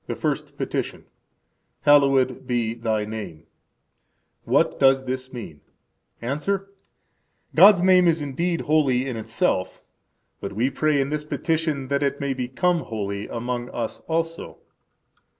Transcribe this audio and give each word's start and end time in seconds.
The 0.07 0.15
First 0.15 0.57
Petition. 0.57 1.05
Hallowed 1.81 2.47
be 2.47 2.73
Thy 2.73 3.05
name. 3.05 3.43
What 4.45 4.79
does 4.79 5.05
this 5.05 5.31
mean? 5.31 5.61
–Answer: 6.23 6.71
God's 7.53 7.83
name 7.83 8.07
is 8.07 8.19
indeed 8.19 8.61
holy 8.61 9.05
in 9.07 9.15
itself; 9.15 9.83
but 10.39 10.53
we 10.53 10.71
pray 10.71 10.99
in 10.99 11.09
this 11.11 11.23
petition 11.23 11.89
that 11.89 12.01
it 12.01 12.19
may 12.19 12.33
become 12.33 12.79
holy 12.79 13.27
among 13.27 13.69
us 13.69 13.99
also. 14.07 14.57